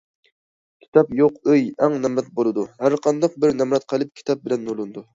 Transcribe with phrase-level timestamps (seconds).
[0.85, 5.09] كىتاب يوق ئۆي ئەڭ نامرات بولىدۇ، ھەرقانداق بىر نامرات قەلب كىتاب بىلەن نۇرلىنىدۇ.